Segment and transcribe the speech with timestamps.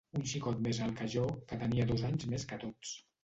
[0.19, 2.95] Un xicot més alt que jo, que tenia dos anys més que tots.